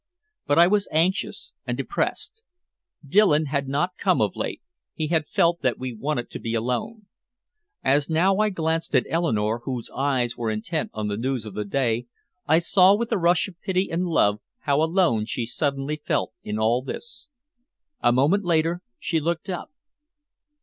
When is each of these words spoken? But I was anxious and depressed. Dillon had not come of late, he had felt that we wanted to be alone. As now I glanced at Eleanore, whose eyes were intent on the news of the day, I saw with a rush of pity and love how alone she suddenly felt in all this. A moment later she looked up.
But 0.47 0.57
I 0.57 0.65
was 0.65 0.87
anxious 0.91 1.53
and 1.67 1.77
depressed. 1.77 2.41
Dillon 3.07 3.45
had 3.45 3.67
not 3.67 3.97
come 3.99 4.19
of 4.19 4.35
late, 4.35 4.63
he 4.95 5.09
had 5.09 5.27
felt 5.27 5.61
that 5.61 5.77
we 5.77 5.93
wanted 5.93 6.31
to 6.31 6.39
be 6.39 6.55
alone. 6.55 7.05
As 7.83 8.09
now 8.09 8.37
I 8.37 8.49
glanced 8.49 8.95
at 8.95 9.05
Eleanore, 9.07 9.61
whose 9.65 9.91
eyes 9.95 10.35
were 10.35 10.49
intent 10.49 10.89
on 10.95 11.07
the 11.07 11.17
news 11.17 11.45
of 11.45 11.53
the 11.53 11.65
day, 11.65 12.07
I 12.47 12.57
saw 12.57 12.95
with 12.95 13.11
a 13.11 13.17
rush 13.19 13.47
of 13.47 13.61
pity 13.61 13.91
and 13.91 14.07
love 14.07 14.39
how 14.61 14.81
alone 14.81 15.25
she 15.25 15.45
suddenly 15.45 15.97
felt 16.03 16.33
in 16.41 16.57
all 16.57 16.81
this. 16.81 17.27
A 17.99 18.11
moment 18.11 18.43
later 18.43 18.81
she 18.97 19.19
looked 19.19 19.51
up. 19.51 19.69